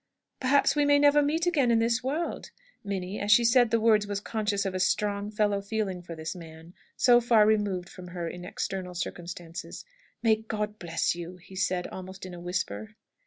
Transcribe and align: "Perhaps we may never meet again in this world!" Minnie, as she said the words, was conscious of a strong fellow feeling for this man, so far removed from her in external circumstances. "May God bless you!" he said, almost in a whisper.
"Perhaps 0.39 0.75
we 0.75 0.83
may 0.83 0.97
never 0.97 1.21
meet 1.21 1.45
again 1.45 1.69
in 1.69 1.77
this 1.77 2.03
world!" 2.03 2.49
Minnie, 2.83 3.19
as 3.19 3.31
she 3.31 3.43
said 3.43 3.69
the 3.69 3.79
words, 3.79 4.07
was 4.07 4.19
conscious 4.19 4.65
of 4.65 4.73
a 4.73 4.79
strong 4.79 5.29
fellow 5.29 5.61
feeling 5.61 6.01
for 6.01 6.15
this 6.15 6.35
man, 6.35 6.73
so 6.97 7.21
far 7.21 7.45
removed 7.45 7.87
from 7.87 8.07
her 8.07 8.27
in 8.27 8.43
external 8.43 8.95
circumstances. 8.95 9.85
"May 10.23 10.37
God 10.37 10.79
bless 10.79 11.13
you!" 11.13 11.35
he 11.37 11.55
said, 11.55 11.85
almost 11.85 12.25
in 12.25 12.33
a 12.33 12.39
whisper. 12.41 12.95